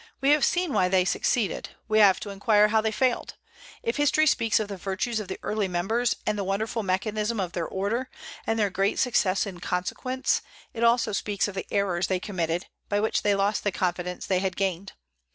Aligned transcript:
We 0.19 0.31
have 0.31 0.43
seen 0.43 0.73
why 0.73 0.87
they 0.89 1.05
succeeded; 1.05 1.69
we 1.87 1.99
have 1.99 2.19
to 2.21 2.31
inquire 2.31 2.69
how 2.69 2.81
they 2.81 2.91
failed. 2.91 3.35
If 3.83 3.97
history 3.97 4.25
speaks 4.25 4.59
of 4.59 4.67
the 4.67 4.75
virtues 4.75 5.19
of 5.19 5.27
the 5.27 5.37
early 5.43 5.67
members, 5.67 6.15
and 6.25 6.39
the 6.39 6.43
wonderful 6.43 6.81
mechanism 6.81 7.39
of 7.39 7.51
their 7.51 7.67
Order, 7.67 8.09
and 8.47 8.57
their 8.57 8.71
great 8.71 8.97
success 8.97 9.45
in 9.45 9.59
consequence, 9.59 10.41
it 10.73 10.83
also 10.83 11.11
speaks 11.11 11.47
of 11.47 11.53
the 11.53 11.67
errors 11.69 12.07
they 12.07 12.19
committed, 12.19 12.65
by 12.89 12.99
which 12.99 13.21
they 13.21 13.35
lost 13.35 13.63
the 13.63 13.71
confidence 13.71 14.25
they 14.25 14.39
had 14.39 14.55
gained. 14.57 14.93